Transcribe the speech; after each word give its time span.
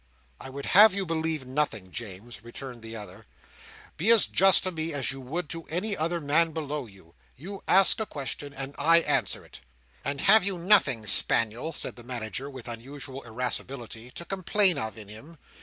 "I 0.39 0.49
would 0.49 0.65
have 0.65 0.95
you 0.95 1.05
believe 1.05 1.45
nothing, 1.45 1.91
James," 1.91 2.43
returned 2.43 2.81
the 2.81 2.95
other. 2.95 3.27
"Be 3.97 4.09
as 4.09 4.25
just 4.25 4.63
to 4.63 4.71
me 4.71 4.93
as 4.93 5.11
you 5.11 5.21
would 5.21 5.47
to 5.49 5.65
any 5.65 5.95
other 5.95 6.19
man 6.19 6.53
below 6.53 6.87
you. 6.87 7.13
You 7.35 7.61
ask 7.67 7.99
a 7.99 8.07
question, 8.07 8.51
and 8.51 8.73
I 8.79 9.01
answer 9.01 9.45
it." 9.45 9.59
"And 10.03 10.21
have 10.21 10.43
you 10.43 10.57
nothing, 10.57 11.05
Spaniel," 11.05 11.71
said 11.71 11.97
the 11.97 12.03
Manager, 12.03 12.49
with 12.49 12.67
unusual 12.67 13.21
irascibility, 13.21 14.09
"to 14.15 14.25
complain 14.25 14.79
of 14.79 14.97
in 14.97 15.07
him? 15.07 15.37